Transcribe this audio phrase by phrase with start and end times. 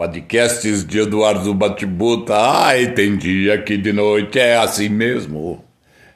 [0.00, 2.34] Podcasts de Eduardo Batibuta.
[2.34, 5.62] Ai, tem dia que de noite é assim mesmo.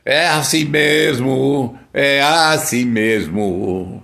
[0.02, 4.02] É assim mesmo, é assim mesmo.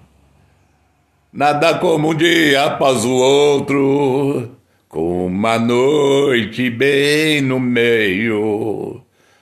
[1.33, 4.55] Nada como um dia após o outro,
[4.87, 9.01] com uma noite bem no meio.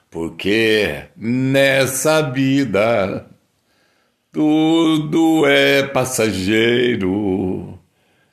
[0.09, 3.27] Porque nessa vida
[4.31, 7.78] tudo é passageiro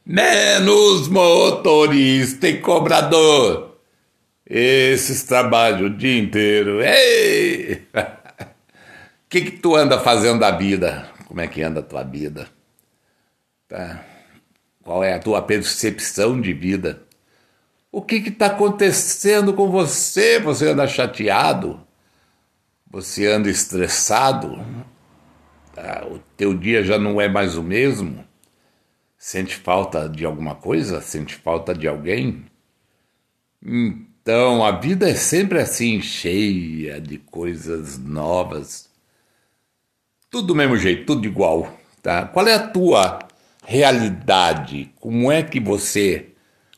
[0.06, 3.78] menos motorista e cobrador.
[4.46, 6.82] Esses trabalham o dia inteiro.
[6.84, 7.88] Ei!
[7.94, 7.96] O
[9.28, 11.10] que, que tu anda fazendo da vida?
[11.28, 12.48] Como é que anda a tua vida?
[13.68, 14.06] Tá?
[14.84, 17.02] Qual é a tua percepção de vida?
[17.92, 20.40] O que está acontecendo com você?
[20.40, 21.82] Você anda chateado?
[22.92, 24.64] Você anda estressado?
[25.74, 26.06] Tá?
[26.06, 28.24] O teu dia já não é mais o mesmo?
[29.26, 31.02] Sente falta de alguma coisa?
[31.02, 32.46] Sente falta de alguém?
[33.60, 38.88] Então, a vida é sempre assim, cheia de coisas novas.
[40.30, 42.28] Tudo do mesmo jeito, tudo igual, tá?
[42.28, 43.18] Qual é a tua
[43.66, 44.94] realidade?
[45.00, 46.28] Como é que você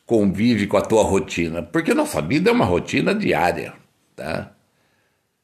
[0.06, 1.62] convive com a tua rotina?
[1.62, 3.74] Porque nossa vida é uma rotina diária,
[4.16, 4.52] tá?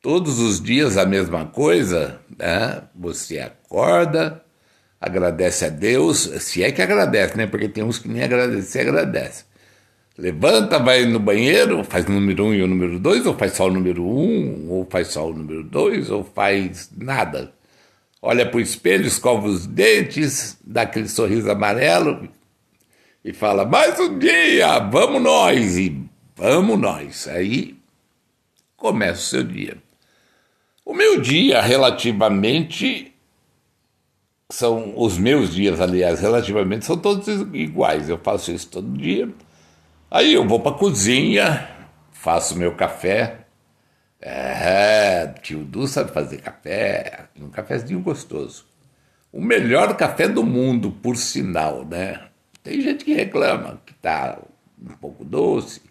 [0.00, 2.82] Todos os dias a mesma coisa, né?
[2.94, 4.42] Você acorda,
[5.04, 7.46] agradece a Deus, se é que agradece, né?
[7.46, 9.44] Porque tem uns que nem agradecer, agradece.
[10.16, 13.66] Levanta, vai no banheiro, faz o número um e o número dois, ou faz só
[13.66, 17.52] o número um, ou faz só o número dois, ou faz nada.
[18.22, 22.26] Olha para o espelho, escova os dentes, dá aquele sorriso amarelo
[23.22, 25.76] e fala: mais um dia, vamos nós!
[25.76, 26.00] E
[26.34, 27.28] vamos nós.
[27.28, 27.76] Aí
[28.76, 29.76] começa o seu dia.
[30.82, 33.13] O meu dia, relativamente
[34.54, 38.08] são os meus dias, aliás, relativamente, são todos iguais.
[38.08, 39.28] Eu faço isso todo dia.
[40.08, 41.68] Aí eu vou para a cozinha,
[42.12, 43.46] faço meu café.
[44.20, 48.64] É, tio Du sabe fazer café, um cafezinho gostoso.
[49.32, 52.28] O melhor café do mundo, por sinal, né?
[52.62, 54.38] Tem gente que reclama que tá
[54.80, 55.82] um pouco doce,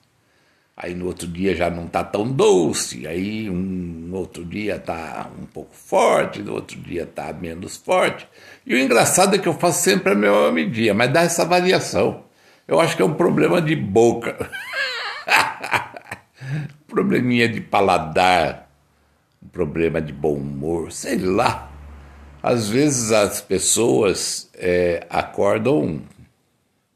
[0.76, 5.46] aí no outro dia já não tá tão doce, aí um outro dia tá um
[5.46, 8.28] pouco forte, no outro dia tá menos forte.
[8.66, 12.24] E o engraçado é que eu faço sempre a mesma medida, mas dá essa variação.
[12.68, 14.50] Eu acho que é um problema de boca.
[16.88, 18.70] Probleminha de paladar,
[19.42, 21.72] um problema de bom humor, sei lá.
[22.42, 26.02] Às vezes as pessoas é, acordam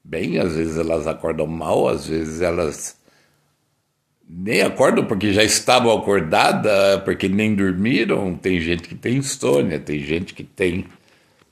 [0.04, 2.98] bem, às vezes elas acordam mal, às vezes elas
[4.30, 8.36] nem acordam porque já estavam acordadas, porque nem dormiram.
[8.36, 10.86] Tem gente que tem insônia, tem gente que tem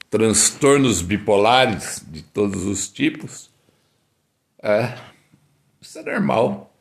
[0.10, 3.50] transtornos bipolares de todos os tipos.
[4.62, 4.94] É,
[5.80, 6.74] isso é normal.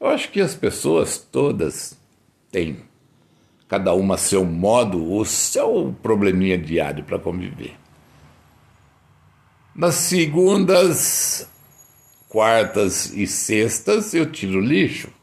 [0.00, 1.98] Eu acho que as pessoas todas
[2.50, 2.78] têm,
[3.68, 7.76] cada uma seu modo, o seu probleminha diário para conviver.
[9.74, 11.48] Nas segundas,
[12.28, 15.19] quartas e sextas eu tiro lixo.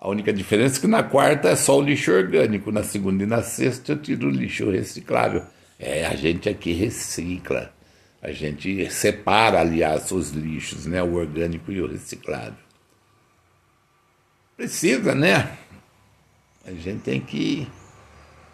[0.00, 3.26] A única diferença é que na quarta é só o lixo orgânico, na segunda e
[3.26, 5.42] na sexta eu tiro o lixo reciclável.
[5.76, 7.72] É, a gente aqui recicla.
[8.22, 11.02] A gente separa, aliás, os lixos, né?
[11.02, 12.54] O orgânico e o reciclável.
[14.56, 15.50] Precisa, né?
[16.64, 17.66] A gente tem que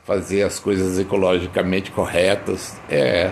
[0.04, 2.74] fazer as coisas ecologicamente corretas.
[2.88, 3.30] É.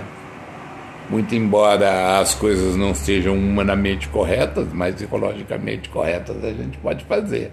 [1.09, 7.53] Muito embora as coisas não sejam humanamente corretas, mas ecologicamente corretas a gente pode fazer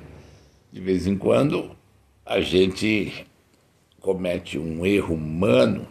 [0.72, 1.75] de vez em quando
[2.25, 3.25] a gente
[4.00, 5.88] comete um erro humano.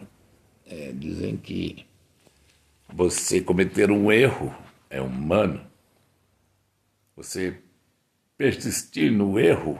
[0.65, 1.85] É, dizem que
[2.87, 4.55] você cometer um erro
[4.89, 5.61] é humano.
[7.15, 7.59] Você
[8.37, 9.79] persistir no erro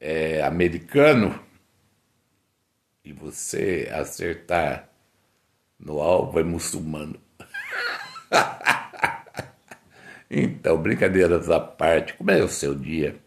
[0.00, 1.40] é americano.
[3.04, 4.90] E você acertar
[5.78, 7.20] no alvo é muçulmano.
[10.28, 13.18] então, brincadeiras à parte, como é o seu dia?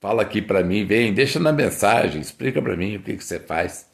[0.00, 3.40] Fala aqui para mim, vem, deixa na mensagem, explica para mim o que, que você
[3.40, 3.88] faz.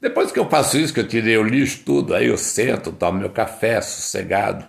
[0.00, 3.20] Depois que eu faço isso, que eu tirei o lixo tudo, aí eu sento, tomo
[3.20, 4.66] meu café sossegado.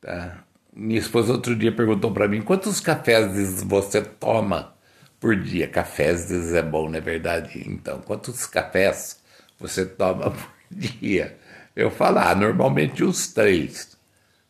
[0.00, 0.44] Tá?
[0.72, 4.74] Minha esposa outro dia perguntou para mim, quantos cafés você toma
[5.20, 5.68] por dia?
[5.68, 7.62] Cafés é bom, não é verdade?
[7.66, 9.20] Então, quantos cafés
[9.58, 11.36] você toma por dia?
[11.76, 13.96] Eu falo, ah, normalmente uns três.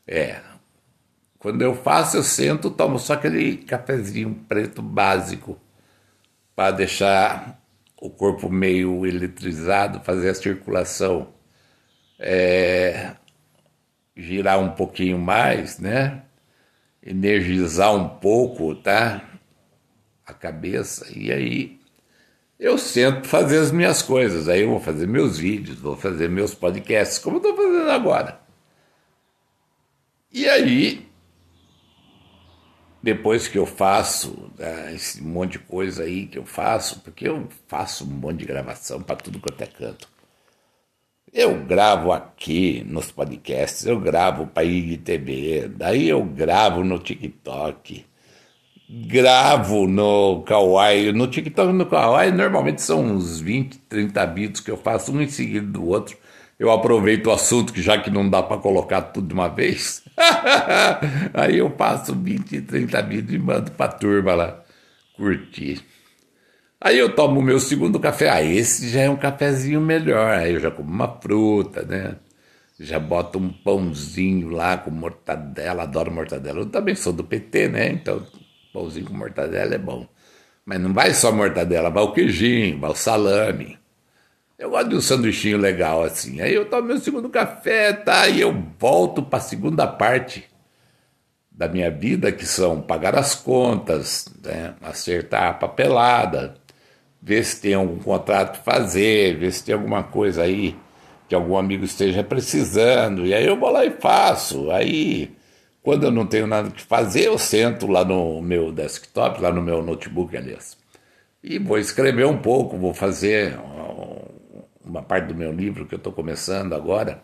[0.06, 0.40] É,
[1.42, 5.58] quando eu faço, eu sento, tomo só aquele cafezinho preto básico
[6.54, 7.60] para deixar
[8.00, 11.34] o corpo meio eletrizado, fazer a circulação.
[12.16, 13.16] É...
[14.16, 16.22] girar um pouquinho mais, né?
[17.04, 19.28] Energizar um pouco, tá?
[20.24, 21.08] A cabeça.
[21.12, 21.80] E aí
[22.56, 24.48] eu sento fazer as minhas coisas.
[24.48, 28.40] Aí eu vou fazer meus vídeos, vou fazer meus podcasts, como eu estou fazendo agora.
[30.32, 31.11] E aí,
[33.02, 37.48] depois que eu faço né, esse monte de coisa aí que eu faço, porque eu
[37.66, 40.08] faço um monte de gravação para tudo quanto é canto.
[41.32, 48.04] Eu gravo aqui nos podcasts, eu gravo para IGTV, daí eu gravo no TikTok,
[49.08, 51.10] gravo no Kawaii.
[51.12, 55.22] No TikTok e no Kawaii normalmente são uns 20, 30 vídeos que eu faço um
[55.22, 56.16] em seguida do outro.
[56.58, 60.04] Eu aproveito o assunto, que já que não dá para colocar tudo de uma vez,
[61.34, 64.62] aí eu faço 20, 30 vídeos e mando para a turma lá
[65.16, 65.82] curtir.
[66.80, 68.28] Aí eu tomo o meu segundo café.
[68.28, 70.34] Ah, esse já é um cafezinho melhor.
[70.34, 72.16] Aí eu já como uma fruta, né?
[72.80, 75.84] Já boto um pãozinho lá com mortadela.
[75.84, 76.60] Adoro mortadela.
[76.60, 77.88] Eu também sou do PT, né?
[77.88, 78.26] Então,
[78.72, 80.08] pãozinho com mortadela é bom.
[80.64, 83.78] Mas não vai só mortadela, vai o queijinho, vai o salame.
[84.58, 86.40] Eu gosto de um sanduichinho legal assim.
[86.40, 88.28] Aí eu tomo meu segundo café, tá?
[88.28, 90.44] E eu volto para a segunda parte
[91.50, 94.74] da minha vida, que são pagar as contas, né?
[94.80, 96.54] acertar a papelada,
[97.20, 100.76] ver se tem algum contrato para fazer, ver se tem alguma coisa aí
[101.28, 103.26] que algum amigo esteja precisando.
[103.26, 104.70] E aí eu vou lá e faço.
[104.70, 105.30] Aí,
[105.82, 109.62] quando eu não tenho nada que fazer, eu sento lá no meu desktop, lá no
[109.62, 110.76] meu notebook, aliás,
[111.42, 113.58] e vou escrever um pouco, vou fazer
[114.84, 117.22] uma parte do meu livro que eu estou começando agora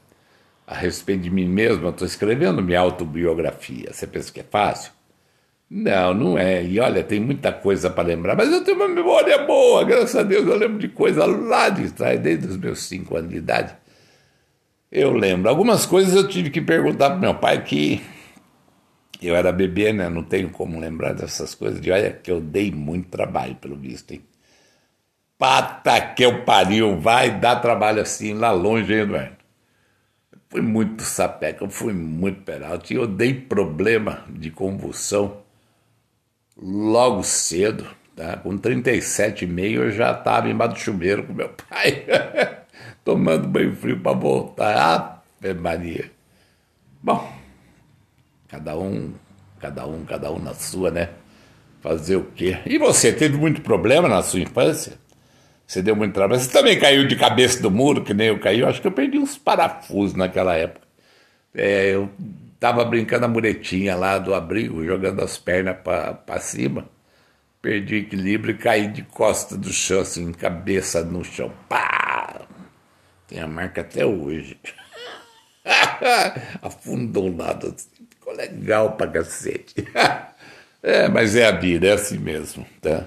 [0.67, 1.87] a respeito de mim mesmo.
[1.87, 3.93] Eu estou escrevendo minha autobiografia.
[3.93, 4.93] Você pensa que é fácil?
[5.71, 6.65] Não, não é.
[6.65, 10.23] E olha, tem muita coisa para lembrar, mas eu tenho uma memória boa, graças a
[10.23, 10.47] Deus.
[10.47, 13.75] Eu lembro de coisa lá de trás, desde os meus cinco anos de idade.
[14.91, 15.49] Eu lembro.
[15.49, 18.01] Algumas coisas eu tive que perguntar para meu pai que
[19.21, 20.09] eu era bebê, né?
[20.09, 21.81] Não tenho como lembrar dessas coisas.
[21.81, 24.23] De olha, que eu dei muito trabalho, pelo visto, hein?
[25.39, 29.37] Pata que eu pariu, vai dar trabalho assim lá longe, hein, Eduardo?
[30.51, 32.93] Fui muito sapeca, eu fui muito peralta.
[32.93, 35.43] Eu dei problema de convulsão
[36.61, 37.87] logo cedo,
[38.17, 38.37] tá?
[38.39, 42.05] com 37,5 eu já estava embaixo do chuveiro com meu pai,
[43.05, 45.23] tomando banho frio para voltar.
[45.41, 46.11] Ave Maria.
[47.01, 47.33] Bom,
[48.49, 49.13] cada um,
[49.61, 51.11] cada um, cada um na sua, né?
[51.81, 52.59] Fazer o quê?
[52.67, 54.99] E você, teve muito problema na sua infância?
[55.69, 56.41] Você deu muito trabalho.
[56.41, 58.59] Você também caiu de cabeça do muro, que nem eu caí.
[58.59, 60.89] Eu acho que eu perdi uns parafusos naquela época.
[61.55, 62.11] É, eu
[62.61, 66.89] Tava brincando a muretinha lá do abrigo, jogando as pernas para cima.
[67.63, 71.53] Perdi o equilíbrio e caí de costa do chão, assim, cabeça no chão.
[71.69, 72.41] Pá!
[73.29, 74.59] Tem a marca até hoje.
[76.61, 77.69] Afundou nada.
[77.69, 78.09] Assim.
[78.11, 79.75] Ficou legal pra cacete.
[80.83, 83.07] é, mas é a vida, é assim mesmo, tá?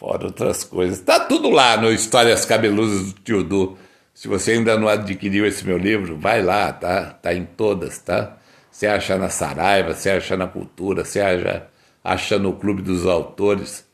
[0.00, 0.98] Fora outras coisas.
[1.00, 3.76] Tá tudo lá no Histórias Cabeluzas do Tio Du.
[4.14, 7.10] Se você ainda não adquiriu esse meu livro, vai lá, tá?
[7.10, 8.38] Tá em todas, tá?
[8.70, 11.66] Você acha na Saraiva, você acha na Cultura, você acha,
[12.02, 13.86] acha no Clube dos Autores,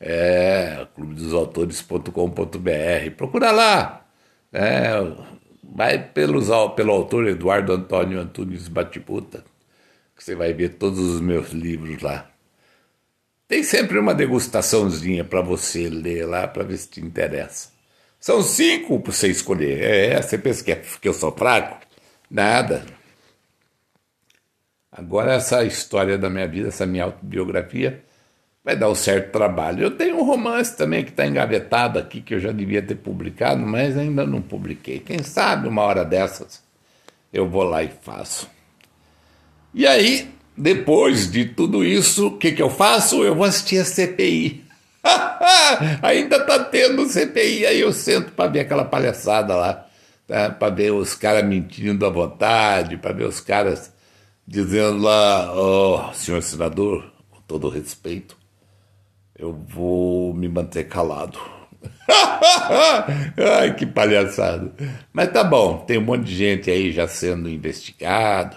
[0.00, 3.10] é, clubedosautores.com.br.
[3.18, 4.06] Procura lá.
[4.50, 4.92] É,
[5.62, 9.44] vai pelos, pelo autor Eduardo Antônio Antunes Batibuta,
[10.16, 12.30] que você vai ver todos os meus livros lá.
[13.50, 17.70] Tem sempre uma degustaçãozinha para você ler lá, para ver se te interessa.
[18.20, 19.82] São cinco para você escolher.
[19.82, 21.84] É, você pensa que, é, que eu sou fraco?
[22.30, 22.86] Nada.
[24.92, 28.04] Agora, essa história da minha vida, essa minha autobiografia,
[28.64, 29.82] vai dar um certo trabalho.
[29.82, 33.66] Eu tenho um romance também que está engavetado aqui, que eu já devia ter publicado,
[33.66, 35.00] mas ainda não publiquei.
[35.00, 36.62] Quem sabe uma hora dessas
[37.32, 38.48] eu vou lá e faço.
[39.74, 43.22] E aí, depois de tudo isso, o que, que eu faço?
[43.24, 44.64] Eu vou assistir a CPI.
[46.02, 49.86] Ainda tá tendo CPI, aí eu sento para ver aquela palhaçada lá,
[50.26, 50.50] tá?
[50.50, 53.92] para ver os caras mentindo à vontade, para ver os caras
[54.46, 58.36] dizendo lá, ó, oh, senhor senador, com todo respeito,
[59.38, 61.38] eu vou me manter calado.
[63.58, 64.72] Ai, que palhaçada.
[65.12, 68.56] Mas tá bom, tem um monte de gente aí já sendo investigado,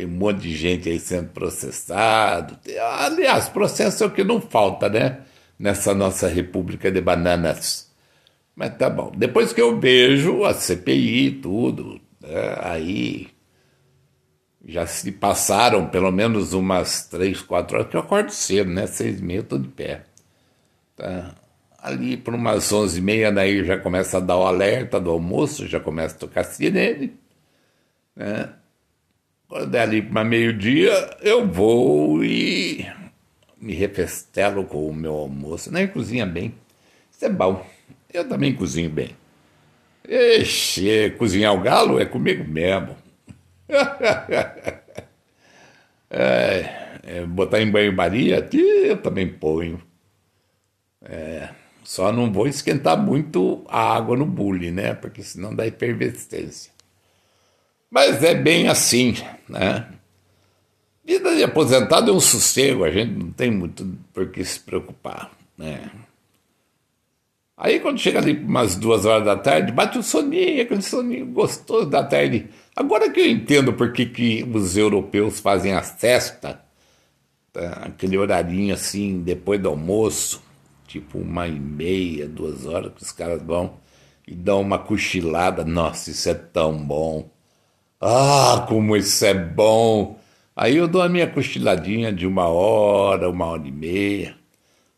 [0.00, 2.58] tem um monte de gente aí sendo processado.
[2.98, 5.20] Aliás, processo é o que não falta, né?
[5.60, 7.92] nessa nossa república de bananas.
[8.56, 9.12] Mas tá bom.
[9.14, 13.28] Depois que eu vejo a CPI, tudo, né, aí
[14.64, 18.86] já se passaram pelo menos umas três, quatro horas, que eu acordo cedo, né?
[18.86, 20.04] Seis e meia eu tô de pé.
[20.96, 21.34] Tá?
[21.78, 25.66] Ali por umas onze e meia, daí já começa a dar o alerta do almoço,
[25.66, 27.14] já começa a tocar sirene,
[28.16, 28.50] né?
[29.50, 32.86] Quando é ali para meio-dia, eu vou e
[33.60, 35.72] me refestelo com o meu almoço.
[35.72, 36.54] Não, cozinha bem.
[37.10, 37.66] Isso é bom.
[38.14, 39.10] Eu também cozinho bem.
[40.08, 42.96] Ixi, cozinhar o galo é comigo mesmo.
[46.08, 49.82] é, é, botar em banho-maria, eu também ponho.
[51.02, 51.48] É,
[51.82, 54.94] só não vou esquentar muito a água no bule, né?
[54.94, 56.70] Porque senão dá efervescência.
[57.90, 59.16] Mas é bem assim,
[59.48, 59.88] né?
[61.04, 65.32] Vida de aposentado é um sossego, a gente não tem muito por que se preocupar,
[65.58, 65.90] né?
[67.56, 71.90] Aí quando chega ali umas duas horas da tarde, bate o soninho, aquele soninho gostoso
[71.90, 72.48] da tarde.
[72.74, 76.62] Agora que eu entendo por que, que os europeus fazem a cesta,
[77.52, 77.82] tá?
[77.82, 80.42] aquele horarinho assim, depois do almoço,
[80.86, 83.74] tipo uma e meia, duas horas, que os caras vão
[84.26, 85.64] e dão uma cochilada.
[85.64, 87.28] Nossa, isso é tão bom.
[88.00, 90.18] Ah, como isso é bom!
[90.56, 94.36] Aí eu dou a minha cochiladinha de uma hora, uma hora e meia.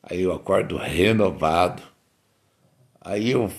[0.02, 1.82] Aí eu acordo renovado.
[3.00, 3.50] Aí eu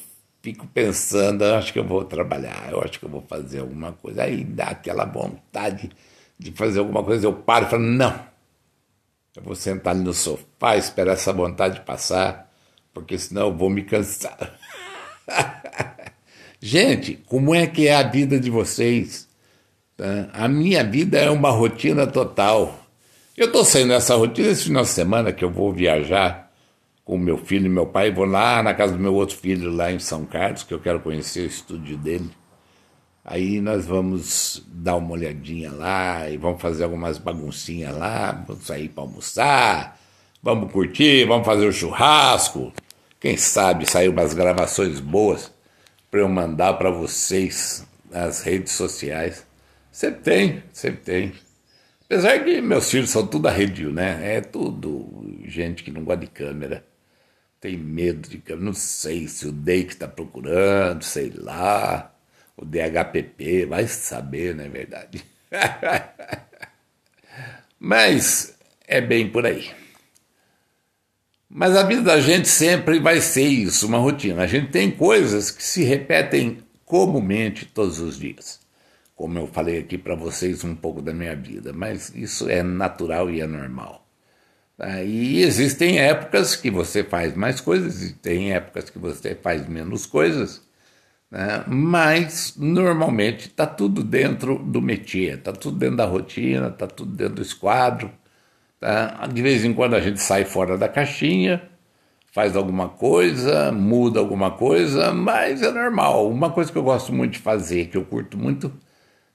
[0.42, 4.24] fico pensando, acho que eu vou trabalhar, eu acho que eu vou fazer alguma coisa.
[4.24, 5.92] Aí dá aquela vontade
[6.40, 8.34] de fazer alguma coisa, eu paro e falo, não.
[9.36, 12.52] Eu vou sentar ali no sofá, esperar essa vontade passar,
[12.94, 14.58] porque senão eu vou me cansar.
[16.62, 19.28] Gente, como é que é a vida de vocês?
[19.98, 20.30] Tá?
[20.34, 22.80] A minha vida é uma rotina total.
[23.36, 26.52] Eu estou saindo dessa rotina esse final de semana que eu vou viajar
[27.04, 28.12] com meu filho e meu pai.
[28.12, 31.00] Vou lá na casa do meu outro filho, lá em São Carlos, que eu quero
[31.00, 32.30] conhecer o estúdio dele.
[33.26, 38.90] Aí nós vamos dar uma olhadinha lá e vamos fazer algumas baguncinhas lá, vamos sair
[38.90, 39.98] para almoçar,
[40.42, 42.74] vamos curtir, vamos fazer o churrasco.
[43.22, 45.50] Quem sabe sair umas gravações boas
[46.12, 49.46] para eu mandar para vocês nas redes sociais.
[49.94, 51.34] Sempre tem, sempre tem.
[52.06, 54.38] Apesar que meus filhos são tudo arredio, né?
[54.38, 56.84] É tudo gente que não gosta de câmera.
[57.62, 58.66] Tem medo de câmera.
[58.66, 62.12] Não sei se o DEI que está procurando, sei lá.
[62.58, 65.24] O DHPP, vai saber, não é verdade?
[67.80, 68.58] Mas
[68.88, 69.70] é bem por aí.
[71.48, 74.42] Mas a vida da gente sempre vai ser isso, uma rotina.
[74.42, 78.63] A gente tem coisas que se repetem comumente todos os dias
[79.24, 83.30] como eu falei aqui para vocês um pouco da minha vida, mas isso é natural
[83.30, 84.06] e é normal.
[85.06, 90.06] E existem épocas que você faz mais coisas e tem épocas que você faz menos
[90.06, 90.62] coisas,
[91.32, 91.64] né?
[91.70, 97.36] mas normalmente está tudo dentro do métier, está tudo dentro da rotina, está tudo dentro
[97.36, 98.12] do esquadro.
[98.78, 99.26] Tá?
[99.28, 101.64] De vez em quando a gente sai fora da caixinha,
[102.34, 106.30] faz alguma coisa, muda alguma coisa, mas é normal.
[106.30, 108.70] Uma coisa que eu gosto muito de fazer, que eu curto muito,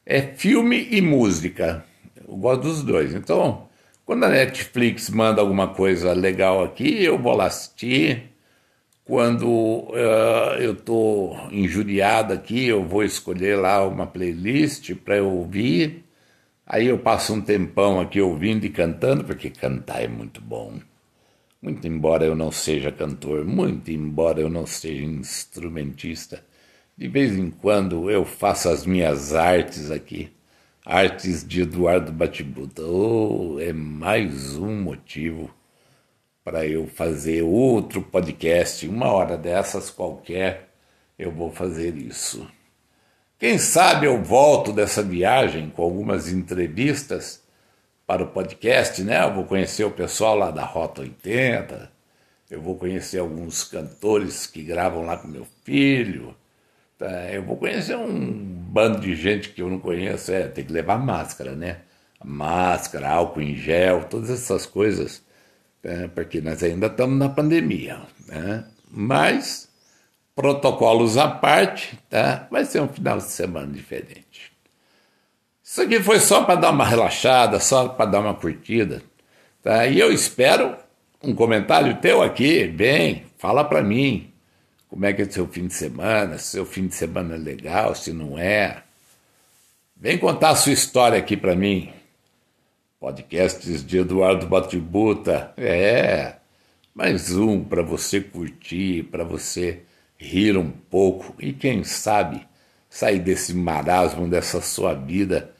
[0.08, 1.84] é filme e música.
[2.26, 3.14] Eu gosto dos dois.
[3.14, 3.68] Então,
[4.06, 8.30] quando a Netflix manda alguma coisa legal aqui, eu vou lá assistir.
[9.04, 16.04] Quando uh, eu estou injuriado aqui, eu vou escolher lá uma playlist para eu ouvir.
[16.66, 20.78] Aí eu passo um tempão aqui ouvindo e cantando, porque cantar é muito bom.
[21.60, 26.42] Muito embora eu não seja cantor, muito embora eu não seja instrumentista,
[26.98, 30.32] de vez em quando eu faço as minhas artes aqui,
[30.84, 32.82] artes de Eduardo Batibuta.
[32.82, 35.48] Oh, é mais um motivo
[36.42, 40.70] para eu fazer outro podcast, uma hora dessas qualquer,
[41.16, 42.44] eu vou fazer isso.
[43.38, 47.40] Quem sabe eu volto dessa viagem com algumas entrevistas
[48.08, 49.22] para o podcast, né?
[49.22, 51.92] Eu vou conhecer o pessoal lá da Rota 80,
[52.50, 56.34] eu vou conhecer alguns cantores que gravam lá com meu filho.
[56.98, 58.32] Tá, eu vou conhecer um
[58.68, 61.78] bando de gente que eu não conheço, é, tem que levar máscara, né?
[62.24, 65.22] Máscara, álcool em gel, todas essas coisas,
[65.84, 68.64] é, porque nós ainda estamos na pandemia, né?
[68.90, 69.68] Mas,
[70.34, 72.48] protocolos à parte, tá?
[72.50, 74.52] Vai ser um final de semana diferente.
[75.62, 79.02] Isso aqui foi só para dar uma relaxada, só para dar uma curtida,
[79.62, 79.86] tá?
[79.86, 80.76] E eu espero
[81.22, 84.27] um comentário teu aqui, bem, fala para mim,
[84.88, 87.38] como é que é o seu fim de semana, se seu fim de semana é
[87.38, 88.82] legal, se não é.
[89.96, 91.92] Vem contar a sua história aqui para mim.
[92.98, 95.52] Podcasts de Eduardo Batibuta.
[95.56, 96.36] É,
[96.94, 99.82] mais um para você curtir, para você
[100.16, 102.46] rir um pouco e quem sabe
[102.88, 105.54] sair desse marasmo dessa sua vida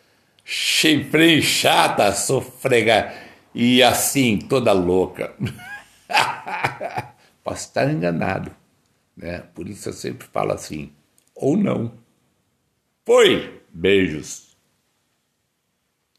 [0.50, 3.12] chifre chata, sofrega
[3.54, 5.34] e assim toda louca.
[7.44, 8.50] Posso estar enganado.
[9.18, 9.40] Né?
[9.52, 10.92] Por isso eu sempre falo assim,
[11.34, 11.92] ou não.
[13.04, 13.60] Foi!
[13.74, 14.47] Beijos!